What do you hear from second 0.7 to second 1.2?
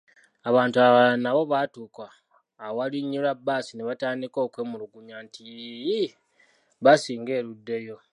abalala